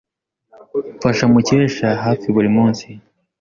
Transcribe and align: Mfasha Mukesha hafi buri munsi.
Mfasha 0.95 1.25
Mukesha 1.31 1.87
hafi 2.03 2.27
buri 2.35 2.49
munsi. 2.55 2.87